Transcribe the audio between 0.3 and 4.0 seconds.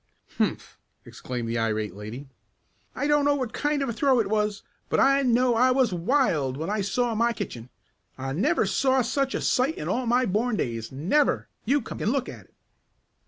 "Humph!" exclaimed the irate lady. "I don't know what kind of a